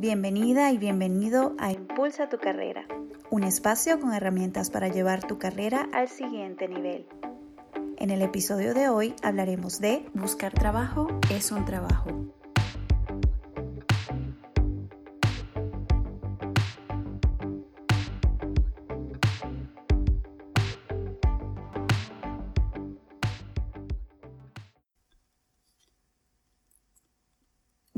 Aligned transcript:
Bienvenida 0.00 0.70
y 0.70 0.78
bienvenido 0.78 1.56
a 1.58 1.72
Impulsa 1.72 2.28
tu 2.28 2.38
carrera, 2.38 2.86
un 3.30 3.42
espacio 3.42 3.98
con 3.98 4.14
herramientas 4.14 4.70
para 4.70 4.86
llevar 4.86 5.26
tu 5.26 5.38
carrera 5.38 5.88
al 5.92 6.06
siguiente 6.06 6.68
nivel. 6.68 7.04
En 7.96 8.10
el 8.10 8.22
episodio 8.22 8.74
de 8.74 8.88
hoy 8.88 9.16
hablaremos 9.24 9.80
de 9.80 10.08
buscar 10.14 10.52
trabajo 10.52 11.08
es 11.32 11.50
un 11.50 11.64
trabajo. 11.64 12.37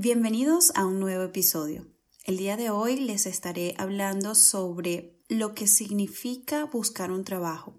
Bienvenidos 0.03 0.73
a 0.77 0.87
un 0.87 0.99
nuevo 0.99 1.25
episodio. 1.25 1.87
El 2.25 2.39
día 2.39 2.57
de 2.57 2.71
hoy 2.71 2.97
les 2.97 3.27
estaré 3.27 3.75
hablando 3.77 4.35
sobre 4.35 5.21
lo 5.29 5.55
que 5.55 5.67
significa 5.67 6.65
buscar 6.65 7.11
un 7.11 7.23
trabajo. 7.23 7.75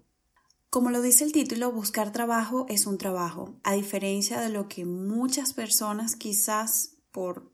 Como 0.70 0.90
lo 0.90 1.02
dice 1.02 1.24
el 1.24 1.32
título, 1.32 1.72
buscar 1.72 2.12
trabajo 2.12 2.64
es 2.68 2.86
un 2.86 2.96
trabajo, 2.96 3.58
a 3.64 3.72
diferencia 3.72 4.40
de 4.40 4.50
lo 4.50 4.68
que 4.68 4.84
muchas 4.84 5.52
personas 5.52 6.14
quizás 6.14 6.98
por 7.10 7.52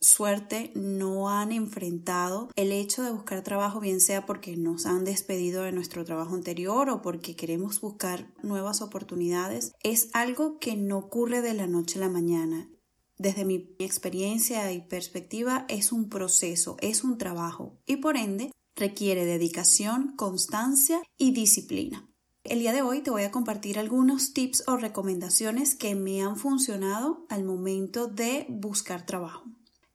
suerte 0.00 0.72
no 0.74 1.28
han 1.28 1.52
enfrentado 1.52 2.48
el 2.56 2.72
hecho 2.72 3.02
de 3.02 3.10
buscar 3.10 3.42
trabajo, 3.42 3.80
bien 3.80 4.00
sea 4.00 4.24
porque 4.24 4.56
nos 4.56 4.86
han 4.86 5.04
despedido 5.04 5.62
de 5.62 5.72
nuestro 5.72 6.06
trabajo 6.06 6.34
anterior 6.34 6.88
o 6.88 7.02
porque 7.02 7.36
queremos 7.36 7.82
buscar 7.82 8.32
nuevas 8.42 8.80
oportunidades, 8.80 9.74
es 9.82 10.08
algo 10.14 10.58
que 10.58 10.74
no 10.74 10.96
ocurre 10.96 11.42
de 11.42 11.52
la 11.52 11.66
noche 11.66 11.98
a 11.98 12.00
la 12.00 12.08
mañana 12.08 12.70
desde 13.18 13.44
mi 13.44 13.74
experiencia 13.78 14.70
y 14.72 14.80
perspectiva, 14.80 15.64
es 15.68 15.92
un 15.92 16.08
proceso, 16.08 16.76
es 16.80 17.04
un 17.04 17.18
trabajo 17.18 17.78
y 17.86 17.96
por 17.96 18.16
ende 18.16 18.52
requiere 18.74 19.24
dedicación, 19.24 20.14
constancia 20.16 21.00
y 21.16 21.32
disciplina. 21.32 22.08
El 22.44 22.60
día 22.60 22.72
de 22.72 22.82
hoy 22.82 23.00
te 23.00 23.10
voy 23.10 23.24
a 23.24 23.32
compartir 23.32 23.78
algunos 23.78 24.32
tips 24.32 24.64
o 24.68 24.76
recomendaciones 24.76 25.74
que 25.74 25.96
me 25.96 26.22
han 26.22 26.36
funcionado 26.36 27.26
al 27.28 27.42
momento 27.42 28.06
de 28.06 28.46
buscar 28.48 29.04
trabajo. 29.04 29.44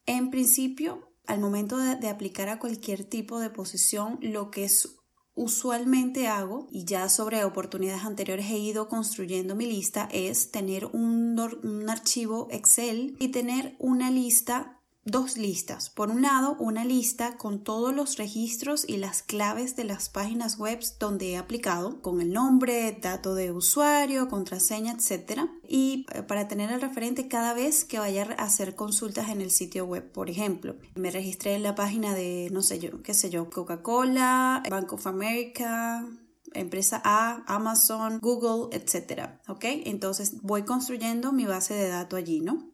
En 0.06 0.32
principio, 0.32 1.14
al 1.28 1.40
momento 1.40 1.78
de, 1.78 2.10
aplicar 2.10 2.50
a 2.50 2.60
cualquier 2.60 3.06
tipo 3.06 3.40
de 3.40 3.50
posición, 3.50 4.20
lo 4.22 4.52
que 4.52 4.66
es 4.66 4.98
usualmente 5.34 6.28
hago, 6.28 6.68
y 6.72 6.86
ya 6.86 7.10
sobre 7.10 7.44
oportunidades 7.44 8.04
anteriores 8.04 8.50
he 8.52 8.58
ido 8.58 8.90
construyendo 8.90 9.56
mi 9.56 9.66
lista, 9.66 10.08
es 10.12 10.52
tener 10.52 10.86
un, 10.88 11.40
un, 11.64 11.90
archivo 11.90 12.48
Excel 12.52 13.16
y 13.20 13.30
tener 13.30 13.76
una 13.80 14.12
lista 14.12 14.81
dos 15.04 15.38
listas. 15.38 15.90
Por 15.90 16.10
un 16.10 16.22
lado, 16.22 16.56
una 16.60 16.86
lista 16.86 17.38
con 17.38 17.64
todos 17.64 17.94
los 17.94 18.18
registros 18.18 18.88
y 18.88 18.98
las 18.98 19.24
claves 19.24 19.76
de 19.76 19.84
las 19.84 20.10
páginas 20.10 20.58
web 20.58 20.80
donde 21.00 21.32
he 21.32 21.38
aplicado, 21.38 22.02
con 22.02 22.22
el 22.22 22.32
nombre, 22.32 22.98
dato 23.02 23.36
de 23.36 23.52
usuario, 23.52 24.28
contraseña, 24.28 24.94
etc. 24.94 25.42
Y 25.68 26.06
eh, 26.14 26.24
para 26.24 26.48
tener 26.48 26.72
el 26.72 26.82
referente 26.82 27.28
cada 27.28 27.54
vez 27.54 27.84
que 27.86 28.00
vaya 28.00 28.28
a 28.38 28.44
hacer 28.44 28.76
consultas 28.76 29.30
en 29.30 29.42
el 29.42 29.52
sitio 29.52 29.86
web. 29.86 30.12
Por 30.12 30.30
ejemplo, 30.30 30.76
me 30.96 31.12
registré 31.12 31.56
en 31.56 31.64
la 31.64 31.76
página 31.76 32.14
de, 32.14 32.50
no 32.52 32.62
sé 32.62 32.80
yo, 32.80 33.02
qué 33.02 33.14
sé 33.14 33.30
yo, 33.30 33.50
Coca-Cola, 33.50 34.64
Bank 34.70 34.94
of 34.94 35.08
America, 35.08 36.06
empresa 36.54 37.02
A, 37.04 37.44
Amazon, 37.48 38.20
Google, 38.20 38.76
etc. 38.76 39.40
¿Ok? 39.48 39.66
Entonces 39.86 40.42
voy 40.42 40.64
construyendo 40.64 41.32
mi 41.32 41.46
base 41.46 41.74
de 41.74 41.88
datos 41.88 42.20
allí, 42.20 42.42
¿no? 42.42 42.71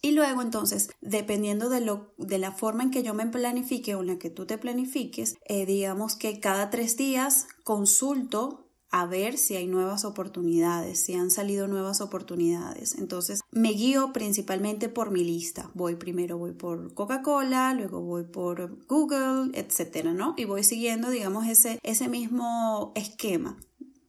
Y 0.00 0.12
luego 0.12 0.42
entonces, 0.42 0.90
dependiendo 1.00 1.68
de, 1.68 1.80
lo, 1.80 2.14
de 2.18 2.38
la 2.38 2.52
forma 2.52 2.84
en 2.84 2.90
que 2.90 3.02
yo 3.02 3.14
me 3.14 3.26
planifique 3.26 3.94
o 3.94 4.00
en 4.00 4.06
la 4.06 4.18
que 4.18 4.30
tú 4.30 4.46
te 4.46 4.58
planifiques, 4.58 5.36
eh, 5.46 5.66
digamos 5.66 6.14
que 6.14 6.38
cada 6.38 6.70
tres 6.70 6.96
días 6.96 7.46
consulto 7.64 8.64
a 8.90 9.06
ver 9.06 9.36
si 9.36 9.56
hay 9.56 9.66
nuevas 9.66 10.04
oportunidades, 10.04 11.04
si 11.04 11.14
han 11.14 11.30
salido 11.30 11.68
nuevas 11.68 12.00
oportunidades. 12.00 12.96
Entonces 12.96 13.40
me 13.50 13.70
guío 13.70 14.12
principalmente 14.12 14.88
por 14.88 15.10
mi 15.10 15.24
lista. 15.24 15.70
Voy 15.74 15.96
primero 15.96 16.38
voy 16.38 16.52
por 16.52 16.94
Coca-Cola, 16.94 17.74
luego 17.74 18.00
voy 18.00 18.24
por 18.24 18.86
Google, 18.86 19.50
etcétera, 19.52 20.12
¿no? 20.12 20.34
Y 20.36 20.46
voy 20.46 20.64
siguiendo, 20.64 21.10
digamos, 21.10 21.46
ese, 21.46 21.78
ese 21.82 22.08
mismo 22.08 22.92
esquema 22.94 23.58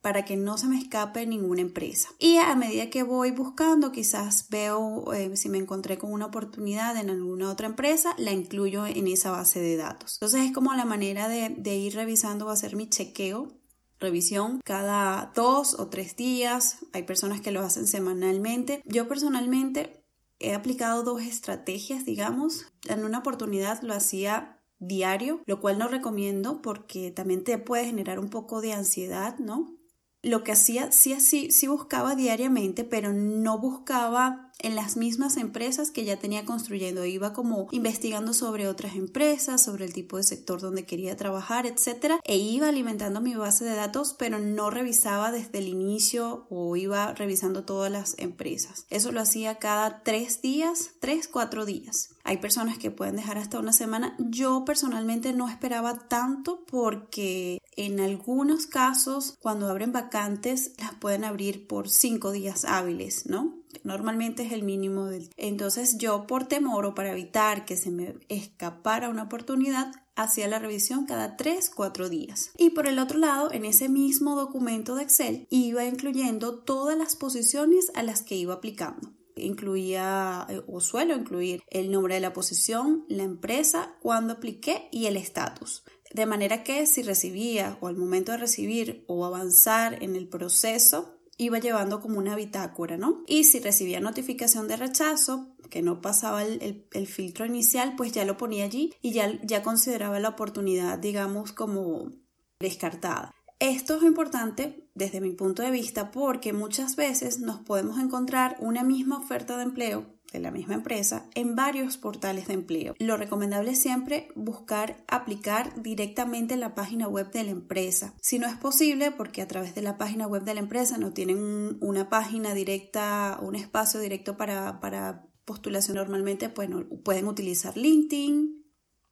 para 0.02 0.24
que 0.26 0.38
no 0.38 0.58
se 0.58 0.68
me 0.68 0.78
escape 0.78 1.26
ninguna 1.26 1.62
empresa. 1.62 2.10
Y 2.20 2.38
a 2.38 2.56
medida 2.56 2.90
que 2.90 3.04
voy 3.04 3.32
buscando, 3.32 3.92
quizás 3.92 4.48
veo 4.50 5.14
eh, 5.14 5.36
si 5.36 5.50
me 5.50 5.58
encontré 5.58 5.98
con 5.98 6.12
una 6.12 6.28
oportunidad 6.28 6.98
en 6.98 7.10
alguna 7.10 7.52
otra 7.52 7.68
empresa, 7.68 8.16
la 8.18 8.32
incluyo 8.32 8.86
en 8.86 9.08
esa 9.08 9.32
base 9.32 9.60
de 9.60 9.78
datos. 9.78 10.18
Entonces 10.22 10.46
es 10.46 10.54
como 10.54 10.74
la 10.74 10.86
manera 10.86 11.28
de, 11.28 11.50
de 11.50 11.76
ir 11.76 11.96
revisando, 11.96 12.46
va 12.46 12.54
a 12.54 12.58
ser 12.58 12.76
mi 12.76 12.90
chequeo 12.90 13.60
revisión 14.00 14.62
cada 14.64 15.32
dos 15.36 15.78
o 15.78 15.88
tres 15.88 16.16
días. 16.16 16.78
Hay 16.94 17.04
personas 17.04 17.42
que 17.42 17.52
lo 17.52 17.62
hacen 17.62 17.88
semanalmente. 17.88 18.81
Yo 18.86 19.08
personalmente 19.08 20.06
he 20.40 20.54
aplicado 20.54 21.04
dos 21.04 21.22
estrategias, 21.22 22.06
digamos. 22.06 22.66
En 22.88 23.04
una 23.04 23.20
oportunidad 23.20 23.81
lo 23.81 23.94
hacía 23.94 24.60
diario, 24.80 25.42
lo 25.46 25.60
cual 25.60 25.78
no 25.78 25.88
recomiendo 25.88 26.62
porque 26.62 27.12
también 27.12 27.44
te 27.44 27.58
puede 27.58 27.86
generar 27.86 28.20
un 28.20 28.30
poco 28.30 28.62
de 28.62 28.74
ansiedad, 28.74 29.38
¿no? 29.38 29.76
Lo 30.22 30.44
que 30.44 30.52
hacía, 30.52 30.91
sí, 30.91 31.18
sí, 31.19 31.68
buscaba 31.68 32.16
diariamente, 32.16 32.84
pero 32.84 33.13
no 33.13 33.57
buscaba 33.57 34.52
en 34.62 34.75
las 34.75 34.97
mismas 34.97 35.38
empresas 35.38 35.91
que 35.91 36.03
ya 36.03 36.19
tenía 36.19 36.44
construyendo. 36.44 37.06
Iba 37.06 37.31
como 37.31 37.68
investigando 37.72 38.34
sobre 38.34 38.68
otras 38.68 38.96
empresas, 38.96 39.63
sobre 39.63 39.85
el 39.85 39.94
tipo 39.94 40.18
de 40.18 40.24
sector 40.24 40.59
donde 40.59 40.85
quería 40.85 41.16
trabajar, 41.16 41.66
etcétera, 41.66 42.19
e 42.25 42.38
iba 42.38 42.68
alimentando 42.68 43.22
mi 43.22 43.35
base 43.35 43.63
de 43.63 43.75
datos, 43.75 44.13
pero 44.19 44.40
no 44.40 44.69
revisaba 44.69 45.31
desde 45.31 45.59
el 45.59 45.69
inicio 45.69 46.46
o 46.50 46.75
iba 46.75 47.13
revisando 47.13 47.63
todas 47.63 47.91
las 47.91 48.16
empresas. 48.19 48.86
Eso 48.90 49.13
lo 49.13 49.22
hacía 49.22 49.56
cada 49.59 50.03
tres 50.03 50.41
días, 50.41 50.91
tres, 51.00 51.30
cuatro 51.30 51.66
días. 51.66 52.09
Hay 52.24 52.38
personas 52.38 52.78
que 52.78 52.91
pueden 52.91 53.16
dejar 53.16 53.38
hasta 53.38 53.59
una 53.59 53.74
semana. 53.74 54.16
Yo 54.19 54.66
personalmente 54.66 55.34
no 55.34 55.50
esperaba 55.50 56.07
tanto 56.07 56.63
porque 56.66 57.62
en 57.75 58.00
algunos 58.00 58.68
casos, 58.68 59.38
cuando 59.40 59.69
abren 59.69 59.91
vacantes, 59.91 60.74
las 60.80 60.94
pueden 60.96 61.24
abrir 61.24 61.68
por 61.68 61.90
cinco 61.90 62.31
días 62.31 62.66
hábiles, 62.66 63.25
¿no? 63.25 63.57
Normalmente 63.84 64.44
es 64.44 64.52
el 64.52 64.63
mínimo 64.63 65.06
del... 65.06 65.30
Entonces 65.38 65.97
yo 65.97 66.28
por 66.28 66.46
temor 66.46 66.85
o 66.85 66.96
para 66.96 67.12
evitar 67.12 67.66
que 67.66 67.78
se 67.78 67.91
me 67.91 68.16
escapara 68.28 69.09
una 69.09 69.24
oportunidad, 69.24 69.91
hacía 70.16 70.47
la 70.47 70.59
revisión 70.59 71.06
cada 71.06 71.38
3, 71.38 71.72
4 71.74 72.09
días. 72.09 72.51
Y 72.57 72.72
por 72.72 72.88
el 72.88 73.00
otro 73.00 73.18
lado, 73.18 73.51
en 73.53 73.63
ese 73.63 73.88
mismo 73.88 74.36
documento 74.36 74.96
de 74.96 75.03
Excel, 75.03 75.47
iba 75.50 75.86
incluyendo 75.86 76.59
todas 76.59 76.97
las 76.97 77.16
posiciones 77.16 77.91
a 77.96 78.03
las 78.03 78.22
que 78.22 78.36
iba 78.36 78.56
aplicando 78.56 79.13
incluía 79.41 80.45
eh, 80.50 80.61
o 80.67 80.81
suelo 80.81 81.16
incluir 81.16 81.63
el 81.69 81.91
nombre 81.91 82.16
de 82.16 82.22
la 82.22 82.33
posición, 82.33 83.05
la 83.07 83.23
empresa, 83.23 83.95
cuando 84.01 84.33
apliqué 84.33 84.89
y 84.91 85.05
el 85.07 85.17
estatus. 85.17 85.83
De 86.13 86.25
manera 86.25 86.63
que 86.63 86.85
si 86.85 87.03
recibía 87.03 87.77
o 87.81 87.88
al 87.88 87.95
momento 87.95 88.31
de 88.31 88.39
recibir 88.39 89.03
o 89.07 89.25
avanzar 89.25 90.01
en 90.03 90.16
el 90.16 90.27
proceso, 90.27 91.19
iba 91.38 91.59
llevando 91.59 92.01
como 92.01 92.19
una 92.19 92.35
bitácora, 92.35 92.97
¿no? 92.97 93.23
Y 93.25 93.45
si 93.45 93.59
recibía 93.59 94.00
notificación 94.00 94.67
de 94.67 94.75
rechazo, 94.75 95.56
que 95.69 95.81
no 95.81 96.01
pasaba 96.01 96.44
el, 96.44 97.07
filtro 97.07 97.45
inicial, 97.45 97.95
pues 97.95 98.11
ya 98.11 98.25
lo 98.25 98.38
ponía 98.38 98.66
allí 98.66 98.94
y 99.01 99.11
ya, 99.11 99.39
ya 99.44 99.63
consideraba 99.63 100.19
la 100.19 100.29
oportunidad, 100.29 101.00
digamos, 101.00 101.53
como 101.53 102.11
descartada. 102.59 103.33
Esto 103.59 103.97
es 103.97 104.03
importante 104.03 104.90
desde 104.96 105.20
mi 105.20 105.31
punto 105.31 105.64
de 105.64 105.72
vista 105.72 106.12
porque 106.12 106.53
muchas 106.53 106.96
veces 106.96 107.40
nos 107.40 107.59
podemos 107.59 108.00
encontrar 108.00 108.56
una 108.59 108.84
misma 108.84 109.18
oferta 109.18 109.58
de 109.58 109.64
empleo 109.64 110.06
de 110.31 110.40
la 110.40 110.52
misma 110.52 110.75
empresa 110.75 111.25
en 111.36 111.56
varios 111.56 111.98
portales 111.98 112.48
de 112.48 112.53
empleo. 112.53 112.96
Lo 113.00 113.18
recomendable 113.18 113.72
es 113.72 113.81
siempre 113.81 114.30
buscar 114.36 115.04
aplicar 115.07 115.81
directamente 115.81 116.54
en 116.54 116.60
la 116.60 116.75
página 116.75 117.07
web 117.07 117.31
de 117.31 117.44
la 117.44 117.51
empresa. 117.51 118.13
Si 118.22 118.39
no 118.39 118.48
es 118.48 118.56
posible, 118.56 119.12
porque 119.12 119.42
a 119.42 119.48
través 119.48 119.75
de 119.75 119.81
la 119.81 119.98
página 119.98 120.28
web 120.28 120.44
de 120.44 120.54
la 120.54 120.60
empresa 120.60 120.98
no 120.98 121.13
tienen 121.13 121.78
una 121.81 122.10
página 122.10 122.54
directa, 122.54 123.39
un 123.42 123.56
espacio 123.56 124.00
directo 124.00 124.38
para, 124.38 125.25
postulación 125.45 125.98
normalmente, 125.98 126.48
pues 126.50 126.69
pueden 127.04 127.28
utilizar 127.28 127.75
LinkedIn, 127.75 128.58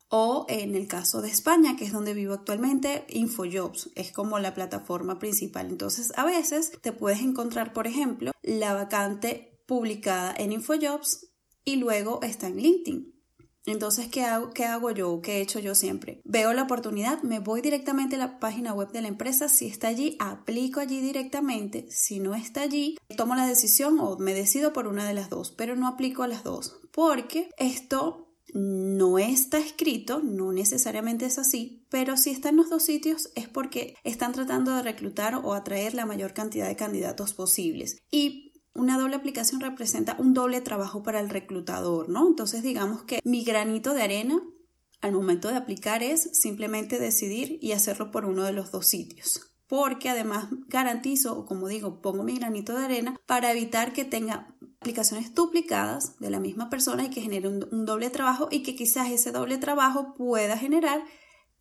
o 0.10 0.46
en 0.50 0.76
el 0.76 0.88
caso 0.88 1.22
de 1.22 1.30
España, 1.30 1.76
que 1.76 1.86
es 1.86 1.92
donde 1.92 2.14
vivo 2.14 2.34
actualmente, 2.34 3.06
InfoJobs 3.10 3.92
es 3.96 4.12
como 4.12 4.40
la 4.40 4.54
plataforma 4.54 5.20
principal. 5.20 5.68
Entonces, 5.70 6.14
a 6.16 6.26
veces 6.26 6.72
te 6.82 6.94
puedes 6.94 7.22
encontrar, 7.22 7.74
por 7.74 7.88
ejemplo, 7.88 8.32
la 8.42 8.74
vacante 8.74 9.62
publicada 9.68 10.34
en 10.38 10.54
InfoJobs 10.54 11.28
y 11.66 11.76
luego 11.76 12.22
está 12.24 12.48
en 12.48 12.58
LinkedIn. 12.58 13.18
Entonces, 13.66 14.08
¿qué 14.08 14.24
hago, 14.24 14.52
¿qué 14.52 14.64
hago 14.64 14.92
yo? 14.92 15.20
¿Qué 15.22 15.38
he 15.38 15.42
hecho 15.42 15.60
yo 15.60 15.76
siempre? 15.76 16.22
Veo 16.24 16.54
la 16.54 16.64
oportunidad, 16.64 17.22
me 17.24 17.40
voy 17.40 17.60
directamente 17.60 18.16
a 18.16 18.20
la 18.20 18.40
página 18.40 18.74
web 18.74 18.94
de 18.94 19.02
la 19.02 19.10
empresa. 19.10 19.50
Si 19.50 19.68
está 19.68 19.90
allí, 19.90 20.16
aplico 20.20 20.80
allí 20.80 21.02
directamente. 21.02 21.86
Si 21.92 22.22
no 22.22 22.34
está 22.34 22.62
allí, 22.62 22.98
tomo 23.18 23.36
la 23.36 23.46
decisión 23.46 24.00
o 24.00 24.18
me 24.18 24.34
decido 24.34 24.72
por 24.72 24.88
una 24.88 25.06
de 25.06 25.14
las 25.14 25.30
dos, 25.30 25.52
pero 25.52 25.76
no 25.76 25.86
aplico 25.86 26.24
a 26.24 26.30
las 26.30 26.46
dos. 26.46 26.80
Porque 26.94 27.50
esto 27.58 28.27
No 28.54 29.20
está 29.20 29.58
escrito, 29.58 30.22
no 30.24 30.52
necesariamente 30.52 31.26
es 31.26 31.38
así, 31.38 31.86
pero 31.90 32.18
si 32.18 32.32
está 32.32 32.50
en 32.50 32.58
los 32.58 32.70
dos 32.70 32.84
sitios 32.84 33.30
es 33.36 33.48
porque 33.48 33.96
están 34.04 34.32
tratando 34.32 34.76
de 34.76 34.84
reclutar 34.84 35.36
o 35.36 35.54
atraer 35.54 35.94
la 35.94 36.06
mayor 36.06 36.34
cantidad 36.34 36.68
de 36.68 36.76
candidatos 36.76 37.34
posibles. 37.34 37.98
Y 38.10 38.54
una 38.74 38.98
doble 38.98 39.16
aplicación 39.16 39.60
representa 39.60 40.16
un 40.20 40.34
doble 40.34 40.62
trabajo 40.62 41.04
para 41.04 41.20
el 41.20 41.30
reclutador, 41.30 42.10
¿no? 42.10 42.28
Entonces 42.28 42.64
digamos 42.64 43.04
que 43.04 43.20
mi 43.24 43.44
granito 43.44 43.94
de 43.94 44.04
arena 44.04 44.42
al 45.02 45.12
momento 45.12 45.50
de 45.50 45.58
aplicar 45.58 46.04
es 46.04 46.30
simplemente 46.34 47.00
decidir 47.00 47.60
y 47.62 47.72
hacerlo 47.74 48.12
por 48.12 48.26
uno 48.26 48.44
de 48.44 48.54
los 48.54 48.72
dos 48.72 48.88
sitios. 48.88 49.54
Porque 49.68 50.10
además 50.10 50.48
garantizo, 50.68 51.38
o 51.38 51.46
como 51.46 51.68
digo, 51.68 52.02
pongo 52.02 52.24
mi 52.24 52.36
granito 52.36 52.74
de 52.78 52.86
arena 52.86 53.20
para 53.26 53.52
evitar 53.52 53.94
que 53.94 54.06
tenga 54.06 54.56
aplicaciones 54.80 55.34
duplicadas 55.34 56.20
de 56.20 56.30
la 56.30 56.40
misma 56.40 56.70
persona 56.70 57.06
y 57.06 57.10
que 57.10 57.22
genere 57.22 57.48
un, 57.48 57.86
doble 57.86 58.10
trabajo 58.10 58.48
y 58.52 58.64
que 58.64 58.76
quizás 58.76 59.10
ese 59.10 59.32
doble 59.32 59.58
trabajo 59.58 60.14
pueda 60.14 60.58
generar 60.58 61.04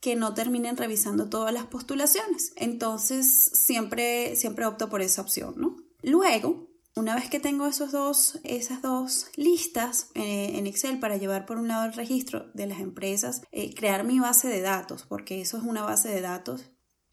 que 0.00 0.16
no 0.16 0.34
terminen 0.34 0.76
revisando 0.76 1.28
todas 1.28 1.52
las 1.52 1.66
postulaciones. 1.66 2.52
Entonces, 2.56 3.50
siempre, 3.54 4.36
siempre 4.36 4.66
opto 4.66 4.88
por 4.88 5.00
esa 5.00 5.22
opción, 5.22 5.54
¿no? 5.56 5.76
Luego, 6.02 6.68
una 6.94 7.14
vez 7.14 7.28
que 7.28 7.40
tengo 7.40 7.66
esos 7.66 7.92
dos, 7.92 8.38
esas 8.44 8.80
dos 8.82 9.26
listas 9.36 10.10
eh, 10.14 10.52
en 10.54 10.66
Excel 10.66 10.98
para 10.98 11.16
llevar 11.16 11.44
por 11.44 11.58
un 11.58 11.68
lado 11.68 11.84
el 11.84 11.92
registro 11.92 12.50
de 12.54 12.66
las 12.66 12.80
empresas, 12.80 13.42
eh, 13.52 13.74
crear 13.74 14.04
mi 14.04 14.18
base 14.18 14.48
de 14.48 14.60
datos, 14.60 15.04
porque 15.04 15.40
eso 15.40 15.58
es 15.58 15.62
una 15.62 15.82
base 15.82 16.08
de 16.08 16.20
datos, 16.20 16.70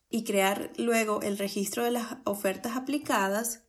y 0.10 0.24
crear 0.24 0.72
luego 0.78 1.22
el 1.22 1.38
registro 1.38 1.84
de 1.84 1.92
las 1.92 2.18
ofertas 2.24 2.78
aplicadas. 2.78 3.64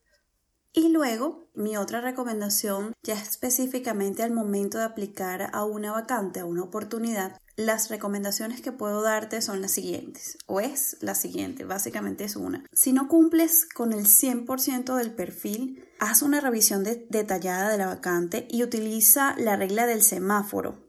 Y 0.76 0.88
luego 0.88 1.46
mi 1.54 1.76
otra 1.76 2.00
recomendación, 2.00 2.94
ya 3.04 3.14
específicamente 3.14 4.24
al 4.24 4.32
momento 4.32 4.78
de 4.78 4.84
aplicar 4.84 5.50
a 5.52 5.64
una 5.64 5.92
vacante, 5.92 6.40
a 6.40 6.44
una 6.44 6.64
oportunidad, 6.64 7.40
las 7.54 7.90
recomendaciones 7.90 8.60
que 8.60 8.72
puedo 8.72 9.00
darte 9.00 9.40
son 9.40 9.62
las 9.62 9.70
siguientes, 9.70 10.36
o 10.46 10.58
es 10.58 10.96
la 11.00 11.14
siguiente, 11.14 11.64
básicamente 11.64 12.24
es 12.24 12.34
una. 12.34 12.64
Si 12.72 12.92
no 12.92 13.06
cumples 13.06 13.68
con 13.72 13.92
el 13.92 14.06
100% 14.06 14.96
del 14.96 15.12
perfil, 15.14 15.84
haz 16.00 16.22
una 16.22 16.40
revisión 16.40 16.82
detallada 16.82 17.70
de 17.70 17.78
la 17.78 17.86
vacante 17.86 18.48
y 18.50 18.64
utiliza 18.64 19.36
la 19.38 19.54
regla 19.54 19.86
del 19.86 20.02
semáforo 20.02 20.82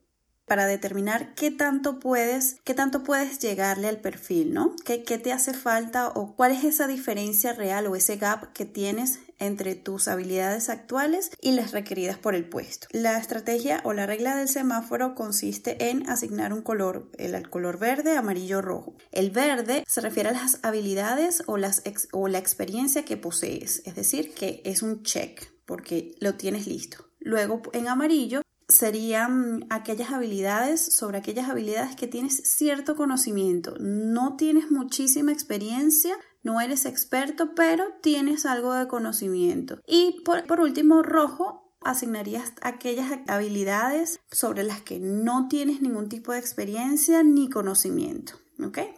para 0.45 0.67
determinar 0.67 1.33
qué 1.35 1.51
tanto 1.51 1.99
puedes, 1.99 2.57
qué 2.63 2.73
tanto 2.73 3.03
puedes 3.03 3.39
llegarle 3.39 3.87
al 3.87 3.99
perfil, 3.99 4.53
¿no? 4.53 4.75
¿Qué, 4.85 5.03
¿Qué, 5.03 5.17
te 5.17 5.33
hace 5.33 5.53
falta 5.53 6.09
o 6.09 6.35
cuál 6.35 6.51
es 6.51 6.63
esa 6.63 6.87
diferencia 6.87 7.53
real 7.53 7.87
o 7.87 7.95
ese 7.95 8.17
gap 8.17 8.53
que 8.53 8.65
tienes 8.65 9.19
entre 9.39 9.75
tus 9.75 10.07
habilidades 10.07 10.69
actuales 10.69 11.31
y 11.41 11.51
las 11.51 11.71
requeridas 11.71 12.17
por 12.17 12.35
el 12.35 12.47
puesto. 12.47 12.87
La 12.91 13.17
estrategia 13.17 13.81
o 13.83 13.93
la 13.93 14.05
regla 14.05 14.35
del 14.35 14.47
semáforo 14.47 15.15
consiste 15.15 15.89
en 15.89 16.09
asignar 16.09 16.53
un 16.53 16.61
color, 16.61 17.09
el 17.17 17.49
color 17.49 17.79
verde, 17.79 18.17
amarillo, 18.17 18.61
rojo. 18.61 18.95
El 19.11 19.31
verde 19.31 19.83
se 19.87 20.01
refiere 20.01 20.29
a 20.29 20.33
las 20.33 20.59
habilidades 20.63 21.43
o, 21.47 21.57
la 21.57 22.37
experiencia 22.37 23.05
que 23.05 23.17
posees, 23.17 23.81
es 23.85 23.95
decir, 23.95 24.33
que 24.33 24.61
es 24.65 24.81
un 24.81 25.03
check 25.03 25.55
porque 25.65 26.15
lo 26.19 26.35
tienes 26.35 26.67
listo. 26.67 27.09
Luego 27.19 27.61
en 27.73 27.87
amarillo 27.87 28.41
serían 28.67 29.65
aquellas 29.69 30.11
habilidades, 30.11 30.95
sobre 30.95 31.17
aquellas 31.17 31.49
habilidades 31.49 31.95
que 31.95 32.07
tienes 32.07 32.41
cierto 32.45 32.95
conocimiento. 32.95 33.75
No 33.79 34.35
tienes 34.35 34.71
muchísima 34.71 35.31
experiencia, 35.31 36.15
no 36.45 36.61
eres 36.61 36.85
experto, 36.85 37.55
pero 37.55 37.85
tienes 38.01 38.45
algo 38.45 38.73
de 38.73 38.87
conocimiento. 38.87 39.81
Y 39.87 40.21
por, 40.23 40.59
último, 40.61 41.01
rojo, 41.01 41.75
asignarías 41.81 42.53
aquellas 42.61 43.11
habilidades 43.27 44.19
sobre 44.31 44.63
las 44.63 44.81
que 44.81 44.99
no 44.99 45.47
tienes 45.47 45.81
ningún 45.81 46.07
tipo 46.07 46.33
de 46.33 46.39
experiencia 46.39 47.23
ni 47.23 47.49
conocimiento. 47.49 48.35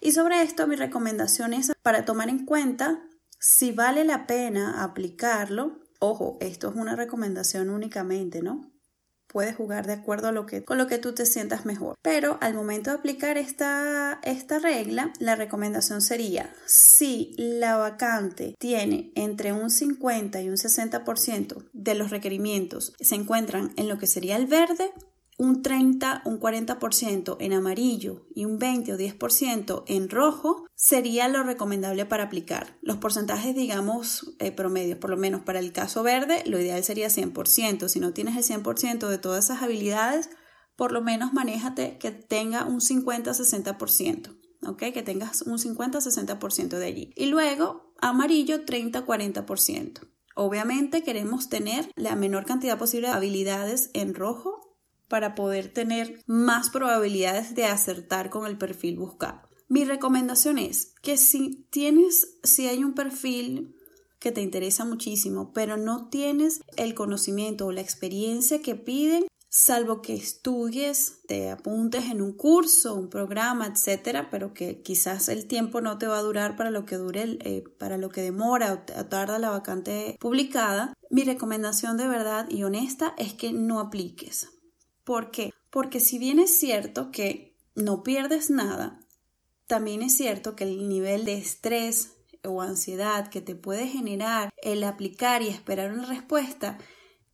Y 0.02 0.12
sobre 0.12 0.42
esto 0.42 0.68
mi 0.68 0.76
recomendación 0.76 1.54
es 1.54 1.72
para 1.82 2.04
tomar 2.04 2.30
en 2.30 2.46
cuenta 2.46 3.02
si 3.40 3.72
vale 3.72 4.04
la 4.04 4.28
pena 4.28 4.84
aplicarlo. 4.84 5.80
Ojo, 6.00 6.38
esto 6.42 6.70
es 6.70 6.76
una 6.76 6.98
recomendación 6.98 7.70
únicamente, 7.70 8.42
¿no? 8.42 8.70
Puedes 9.28 9.56
jugar 9.56 9.88
de 9.88 9.94
acuerdo 9.94 10.28
a 10.28 10.32
lo 10.32 10.46
que, 10.46 10.64
con 10.64 10.78
lo 10.78 10.88
que 10.88 10.98
tú 10.98 11.14
te 11.14 11.26
sientas 11.26 11.66
mejor. 11.66 11.96
Pero 12.02 12.38
al 12.42 12.54
momento 12.54 12.90
de 12.90 12.98
aplicar 12.98 13.38
esta, 13.38 14.20
esta 14.24 14.60
regla, 14.60 15.12
la 15.20 15.36
recomendación 15.36 16.02
sería, 16.02 16.54
si 16.66 17.36
la 17.38 17.78
vacante 17.78 18.56
tiene 18.60 19.12
entre 19.16 19.54
un 19.54 19.70
50 19.70 20.42
y 20.42 20.50
un 20.50 20.56
60% 20.56 21.70
de 21.74 21.96
los 21.96 22.10
requerimientos 22.10 22.94
se 23.00 23.16
encuentran 23.16 23.74
en 23.78 23.88
lo 23.88 23.98
que 23.98 24.08
sería 24.08 24.36
el 24.36 24.48
verde, 24.48 24.92
un 25.38 25.62
30, 25.62 26.24
un 26.26 26.40
40% 26.40 27.38
en 27.40 27.54
amarillo 27.54 28.26
y 28.34 28.46
un 28.46 28.58
20 28.58 28.94
o 28.94 28.98
10% 28.98 29.84
en 29.86 30.10
rojo 30.10 30.66
sería 30.76 31.28
lo 31.28 31.44
recomendable 31.44 32.06
para 32.06 32.24
aplicar. 32.24 32.78
Los 32.82 32.98
porcentajes, 32.98 33.56
digamos, 33.56 34.36
eh, 34.40 34.52
por 34.52 35.10
lo 35.10 35.18
menos 35.18 35.42
para 35.42 35.60
el 35.60 35.72
caso 35.72 36.02
verde, 36.02 36.44
lo 36.46 36.60
ideal 36.60 36.84
sería 36.84 37.10
100%. 37.10 37.88
Si 37.88 38.00
no 38.00 38.14
tienes 38.14 38.36
el 38.36 38.44
100% 38.44 39.08
de 39.08 39.18
todas 39.20 39.46
esas 39.46 39.62
habilidades, 39.62 40.30
por 40.76 40.92
lo 40.92 41.02
menos 41.02 41.34
manéjate 41.34 41.98
que 42.00 42.12
tenga 42.12 42.66
un 42.66 42.82
50-60%. 42.82 44.38
¿ok? 44.66 44.80
Que 44.94 45.04
tengas 45.04 45.44
un 45.44 45.58
50-60% 45.58 46.78
de 46.78 46.86
allí. 46.86 47.14
Y 47.16 47.28
luego, 47.28 47.94
amarillo, 48.02 48.66
30-40%. 48.66 50.08
Obviamente 50.36 51.02
queremos 51.02 51.50
tener 51.50 51.92
la 51.96 52.16
menor 52.16 52.46
cantidad 52.46 52.78
posible 52.78 53.08
de 53.08 53.14
habilidades 53.14 53.90
en 53.94 54.14
rojo 54.14 54.57
para 55.08 55.36
poder 55.36 55.72
tener 55.74 56.22
más 56.26 56.70
probabilidades 56.70 57.56
de 57.56 57.66
acertar 57.66 58.30
con 58.30 58.46
el 58.46 58.58
perfil 58.58 58.98
buscado. 58.98 59.42
Mi 59.70 59.84
recomendación 59.84 60.60
es 60.60 60.94
que 61.02 61.18
si 61.18 61.68
tienes, 61.70 62.38
si 62.44 62.68
hay 62.68 62.84
un 62.84 62.94
perfil 62.94 63.76
que 64.20 64.32
te 64.32 64.42
interesa 64.42 64.86
muchísimo, 64.86 65.52
pero 65.54 65.78
no 65.78 66.10
tienes 66.10 66.62
el 66.78 66.94
conocimiento 66.96 67.68
o 67.68 67.72
la 67.72 67.82
experiencia 67.82 68.62
que 68.62 68.76
piden, 68.76 69.28
salvo 69.50 70.02
que 70.02 70.14
estudies, 70.14 71.22
te 71.28 71.50
apuntes 71.50 72.06
en 72.06 72.22
un 72.22 72.34
curso, 72.34 72.96
un 72.96 73.10
programa, 73.10 73.68
etcétera, 73.68 74.30
pero 74.30 74.54
que 74.54 74.82
quizás 74.82 75.30
el 75.30 75.48
tiempo 75.48 75.82
no 75.82 75.98
te 75.98 76.08
va 76.08 76.20
a 76.20 76.24
durar 76.24 76.56
para 76.56 76.72
lo 76.72 76.86
que 76.86 76.98
dure, 76.98 77.38
eh, 77.42 77.64
para 77.78 77.98
lo 77.98 78.10
que 78.10 78.22
demora 78.22 78.74
o 78.74 79.06
tarda 79.06 79.40
la 79.40 79.50
vacante 79.50 80.18
publicada. 80.20 80.94
Mi 81.10 81.24
recomendación 81.24 81.98
de 81.98 82.08
verdad 82.08 82.48
y 82.50 82.64
honesta 82.64 83.14
es 83.18 83.34
que 83.34 83.54
no 83.54 83.80
apliques. 83.80 84.50
¿Por 85.08 85.32
qué? 85.32 85.54
Porque 85.70 86.02
si 86.02 86.20
bien 86.20 86.38
es 86.38 86.60
cierto 86.60 87.12
que 87.12 87.56
no 87.76 88.04
pierdes 88.04 88.50
nada, 88.50 89.00
también 89.66 90.02
es 90.02 90.18
cierto 90.18 90.54
que 90.54 90.66
el 90.66 90.90
nivel 90.90 91.24
de 91.24 91.38
estrés 91.38 92.18
o 92.44 92.62
ansiedad 92.62 93.30
que 93.30 93.40
te 93.40 93.56
puede 93.56 93.88
generar 93.88 94.50
el 94.62 94.84
aplicar 94.84 95.42
y 95.42 95.48
esperar 95.48 95.94
una 95.94 96.08
respuesta 96.08 96.78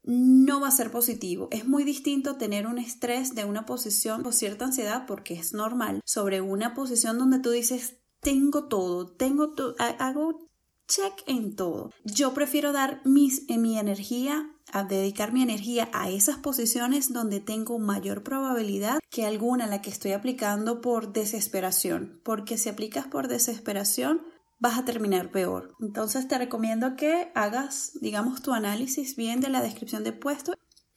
no 0.03 0.61
va 0.61 0.67
a 0.67 0.71
ser 0.71 0.91
positivo. 0.91 1.47
Es 1.49 1.65
muy 1.65 1.83
distinto 1.83 2.37
tener 2.37 2.67
un 2.67 2.77
estrés 2.77 3.33
de 3.33 3.43
una 3.43 3.65
posición 3.65 4.23
o 4.23 4.31
cierta 4.31 4.65
ansiedad, 4.65 5.07
porque 5.07 5.33
es 5.33 5.53
normal, 5.53 6.01
sobre 6.05 6.41
una 6.41 6.75
posición 6.75 7.17
donde 7.17 7.39
tú 7.39 7.49
dices, 7.49 7.97
tengo 8.19 8.65
todo, 8.67 9.07
tengo 9.07 9.55
hago 9.79 10.47
check 10.87 11.13
en 11.27 11.55
todo. 11.55 11.91
Yo 12.03 12.33
prefiero 12.33 12.71
dar 12.71 13.01
mis, 13.05 13.49
eh, 13.49 13.57
mi 13.57 13.77
energía 13.77 14.49
a 14.71 14.83
dedicar 14.83 15.33
mi 15.33 15.43
energía 15.43 15.89
a 15.93 16.09
esas 16.09 16.37
posiciones 16.37 17.13
donde 17.13 17.39
tengo 17.39 17.77
mayor 17.77 18.23
probabilidad 18.23 18.99
que 19.09 19.25
alguna 19.25 19.67
la 19.67 19.81
que 19.81 19.89
estoy 19.89 20.13
aplicando 20.13 20.81
por 20.81 21.13
desesperación, 21.13 22.19
porque 22.23 22.57
si 22.57 22.69
aplicas 22.69 23.05
por 23.05 23.27
desesperación 23.27 24.21
vas 24.59 24.77
a 24.77 24.85
terminar 24.85 25.29
peor. 25.31 25.75
Entonces 25.79 26.27
te 26.27 26.37
recomiendo 26.37 26.95
que 26.95 27.31
hagas, 27.35 27.91
digamos, 28.01 28.41
tu 28.41 28.53
análisis 28.53 29.15
bien 29.15 29.41
de 29.41 29.49
la 29.49 29.61
descripción 29.61 30.03
de 30.03 30.13
puesto 30.13 30.53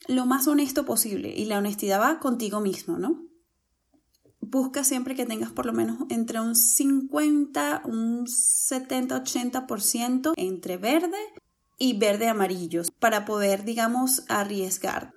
lo 0.07 0.25
más 0.25 0.47
honesto 0.47 0.85
posible 0.85 1.33
y 1.35 1.45
la 1.45 1.57
honestidad 1.57 1.99
va 1.99 2.19
contigo 2.19 2.61
mismo, 2.61 2.97
¿no? 2.97 3.26
Busca 4.49 4.83
siempre 4.83 5.15
que 5.15 5.25
tengas 5.25 5.51
por 5.51 5.65
lo 5.65 5.73
menos 5.73 5.97
entre 6.09 6.39
un 6.39 6.55
50, 6.55 7.83
un 7.85 8.27
70, 8.27 9.23
80% 9.23 10.33
entre 10.35 10.77
verde 10.77 11.17
y 11.77 11.97
verde 11.97 12.27
amarillo 12.27 12.83
para 12.99 13.25
poder, 13.25 13.63
digamos, 13.63 14.23
arriesgar. 14.27 15.13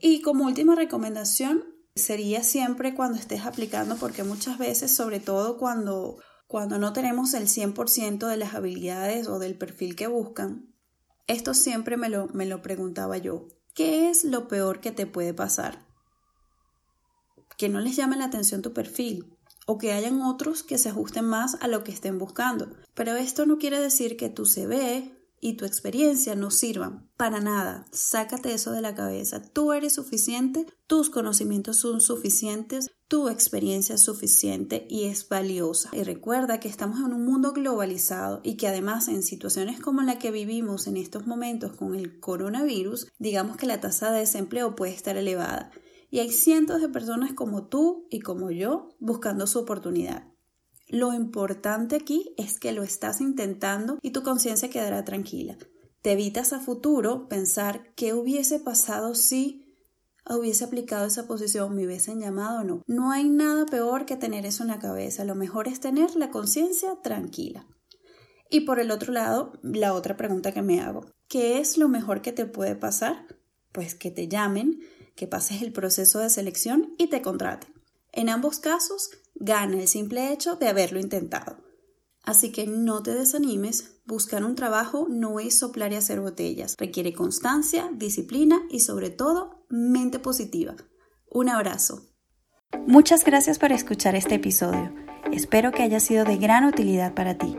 Y 0.00 0.20
como 0.20 0.44
última 0.44 0.74
recomendación 0.74 1.64
sería 1.94 2.42
siempre 2.42 2.94
cuando 2.94 3.18
estés 3.18 3.46
aplicando, 3.46 3.96
porque 3.96 4.24
muchas 4.24 4.58
veces, 4.58 4.94
sobre 4.94 5.20
todo 5.20 5.56
cuando, 5.56 6.18
cuando 6.46 6.78
no 6.78 6.92
tenemos 6.92 7.34
el 7.34 7.48
100% 7.48 8.26
de 8.26 8.36
las 8.36 8.54
habilidades 8.54 9.28
o 9.28 9.38
del 9.38 9.56
perfil 9.56 9.96
que 9.96 10.06
buscan, 10.06 10.74
esto 11.26 11.54
siempre 11.54 11.96
me 11.96 12.08
lo, 12.08 12.28
me 12.28 12.46
lo 12.46 12.60
preguntaba 12.60 13.16
yo. 13.16 13.48
¿Qué 13.74 14.10
es 14.10 14.24
lo 14.24 14.46
peor 14.46 14.80
que 14.80 14.92
te 14.92 15.06
puede 15.06 15.32
pasar? 15.34 15.83
Que 17.56 17.68
no 17.68 17.80
les 17.80 17.96
llame 17.96 18.16
la 18.16 18.26
atención 18.26 18.62
tu 18.62 18.72
perfil 18.72 19.36
o 19.66 19.78
que 19.78 19.92
hayan 19.92 20.22
otros 20.22 20.62
que 20.62 20.78
se 20.78 20.90
ajusten 20.90 21.24
más 21.24 21.56
a 21.60 21.68
lo 21.68 21.84
que 21.84 21.92
estén 21.92 22.18
buscando. 22.18 22.68
Pero 22.94 23.16
esto 23.16 23.46
no 23.46 23.58
quiere 23.58 23.80
decir 23.80 24.16
que 24.16 24.28
tu 24.28 24.44
CV 24.44 25.14
y 25.40 25.58
tu 25.58 25.66
experiencia 25.66 26.34
no 26.34 26.50
sirvan 26.50 27.10
para 27.18 27.38
nada. 27.38 27.84
Sácate 27.92 28.54
eso 28.54 28.72
de 28.72 28.80
la 28.80 28.94
cabeza. 28.94 29.42
Tú 29.42 29.74
eres 29.74 29.94
suficiente, 29.94 30.64
tus 30.86 31.10
conocimientos 31.10 31.76
son 31.76 32.00
suficientes, 32.00 32.90
tu 33.08 33.28
experiencia 33.28 33.96
es 33.96 34.00
suficiente 34.00 34.86
y 34.88 35.04
es 35.04 35.28
valiosa. 35.28 35.90
Y 35.92 36.02
recuerda 36.02 36.60
que 36.60 36.68
estamos 36.68 36.98
en 37.00 37.12
un 37.12 37.26
mundo 37.26 37.52
globalizado 37.52 38.40
y 38.42 38.56
que 38.56 38.68
además 38.68 39.08
en 39.08 39.22
situaciones 39.22 39.80
como 39.80 40.00
la 40.00 40.18
que 40.18 40.30
vivimos 40.30 40.86
en 40.86 40.96
estos 40.96 41.26
momentos 41.26 41.72
con 41.72 41.94
el 41.94 42.20
coronavirus, 42.20 43.08
digamos 43.18 43.58
que 43.58 43.66
la 43.66 43.80
tasa 43.80 44.10
de 44.10 44.20
desempleo 44.20 44.74
puede 44.74 44.94
estar 44.94 45.18
elevada. 45.18 45.70
Y 46.10 46.20
hay 46.20 46.30
cientos 46.30 46.80
de 46.80 46.88
personas 46.88 47.32
como 47.32 47.66
tú 47.66 48.06
y 48.10 48.20
como 48.20 48.50
yo 48.50 48.88
buscando 48.98 49.46
su 49.46 49.58
oportunidad. 49.58 50.28
Lo 50.88 51.12
importante 51.12 51.96
aquí 51.96 52.34
es 52.36 52.58
que 52.58 52.72
lo 52.72 52.82
estás 52.82 53.20
intentando 53.20 53.98
y 54.02 54.10
tu 54.10 54.22
conciencia 54.22 54.70
quedará 54.70 55.04
tranquila. 55.04 55.56
Te 56.02 56.12
evitas 56.12 56.52
a 56.52 56.60
futuro 56.60 57.28
pensar 57.28 57.94
qué 57.94 58.12
hubiese 58.12 58.60
pasado 58.60 59.14
si 59.14 59.64
hubiese 60.28 60.64
aplicado 60.64 61.06
esa 61.06 61.26
posición, 61.26 61.74
me 61.74 61.86
hubiesen 61.86 62.20
llamado 62.20 62.60
o 62.60 62.64
no. 62.64 62.82
No 62.86 63.10
hay 63.10 63.28
nada 63.28 63.66
peor 63.66 64.06
que 64.06 64.16
tener 64.16 64.46
eso 64.46 64.62
en 64.62 64.68
la 64.68 64.78
cabeza. 64.78 65.24
Lo 65.24 65.34
mejor 65.34 65.68
es 65.68 65.80
tener 65.80 66.16
la 66.16 66.30
conciencia 66.30 66.96
tranquila. 67.02 67.66
Y 68.50 68.60
por 68.60 68.80
el 68.80 68.90
otro 68.90 69.12
lado, 69.12 69.52
la 69.62 69.94
otra 69.94 70.16
pregunta 70.16 70.52
que 70.52 70.62
me 70.62 70.80
hago, 70.80 71.06
¿qué 71.28 71.58
es 71.58 71.78
lo 71.78 71.88
mejor 71.88 72.22
que 72.22 72.32
te 72.32 72.46
puede 72.46 72.76
pasar? 72.76 73.26
Pues 73.72 73.94
que 73.94 74.10
te 74.10 74.28
llamen, 74.28 74.80
que 75.14 75.26
pases 75.26 75.62
el 75.62 75.72
proceso 75.72 76.18
de 76.18 76.30
selección 76.30 76.94
y 76.98 77.08
te 77.08 77.22
contraten. 77.22 77.72
En 78.12 78.28
ambos 78.28 78.58
casos, 78.58 79.10
gana 79.34 79.80
el 79.80 79.88
simple 79.88 80.32
hecho 80.32 80.56
de 80.56 80.68
haberlo 80.68 81.00
intentado. 81.00 81.58
Así 82.22 82.52
que 82.52 82.66
no 82.66 83.02
te 83.02 83.12
desanimes, 83.12 84.00
buscar 84.06 84.44
un 84.44 84.54
trabajo 84.54 85.06
no 85.10 85.40
es 85.40 85.58
soplar 85.58 85.92
y 85.92 85.96
hacer 85.96 86.20
botellas, 86.20 86.74
requiere 86.78 87.12
constancia, 87.12 87.90
disciplina 87.92 88.62
y 88.70 88.80
sobre 88.80 89.10
todo 89.10 89.66
mente 89.68 90.18
positiva. 90.18 90.74
Un 91.28 91.50
abrazo. 91.50 92.08
Muchas 92.86 93.24
gracias 93.24 93.58
por 93.58 93.72
escuchar 93.72 94.14
este 94.14 94.36
episodio. 94.36 94.94
Espero 95.32 95.72
que 95.72 95.82
haya 95.82 96.00
sido 96.00 96.24
de 96.24 96.36
gran 96.36 96.64
utilidad 96.64 97.14
para 97.14 97.36
ti. 97.36 97.56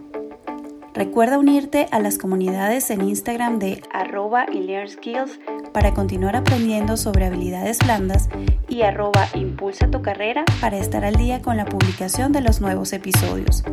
Recuerda 0.93 1.38
unirte 1.38 1.88
a 1.91 2.00
las 2.00 2.17
comunidades 2.17 2.89
en 2.89 3.01
Instagram 3.01 3.59
de 3.59 3.83
arroba 3.91 4.45
skills 4.88 5.39
para 5.75 5.94
continuar 5.94 6.38
aprendiendo 6.38 6.96
sobre 6.96 7.25
habilidades 7.25 7.79
blandas 7.79 8.29
y 8.70 8.84
arroba 8.84 9.27
impulsa 9.34 9.91
tu 9.91 10.01
carrera 10.01 10.46
para 10.62 10.77
estar 10.77 11.03
al 11.03 11.17
día 11.17 11.41
con 11.41 11.58
la 11.58 11.65
publicación 11.65 12.32
de 12.32 12.39
los 12.39 12.62
nuevos 12.62 12.94
episodios. 12.94 13.65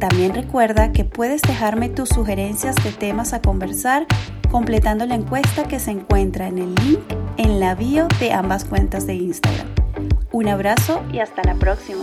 También 0.00 0.34
recuerda 0.34 0.90
que 0.90 1.04
puedes 1.04 1.40
dejarme 1.42 1.90
tus 1.90 2.08
sugerencias 2.08 2.74
de 2.82 2.90
temas 2.90 3.34
a 3.34 3.40
conversar 3.40 4.04
completando 4.50 5.06
la 5.06 5.14
encuesta 5.14 5.68
que 5.68 5.78
se 5.78 5.92
encuentra 5.92 6.48
en 6.48 6.58
el 6.58 6.74
link 6.74 6.98
en 7.36 7.60
la 7.60 7.76
bio 7.76 8.08
de 8.18 8.32
ambas 8.32 8.64
cuentas 8.64 9.06
de 9.06 9.14
Instagram. 9.14 9.68
Un 10.32 10.48
abrazo 10.48 11.04
y 11.12 11.20
hasta 11.20 11.44
la 11.44 11.54
próxima. 11.54 12.02